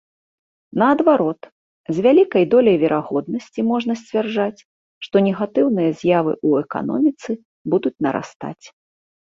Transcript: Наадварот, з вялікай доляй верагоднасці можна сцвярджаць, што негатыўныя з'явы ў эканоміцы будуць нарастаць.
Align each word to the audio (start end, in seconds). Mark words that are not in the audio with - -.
Наадварот, 0.81 1.41
з 1.97 2.05
вялікай 2.05 2.43
доляй 2.55 2.77
верагоднасці 2.85 3.59
можна 3.71 3.93
сцвярджаць, 4.01 4.65
што 5.07 5.15
негатыўныя 5.29 5.89
з'явы 6.03 6.33
ў 6.47 6.69
эканоміцы 6.69 7.31
будуць 7.75 7.99
нарастаць. 8.11 8.65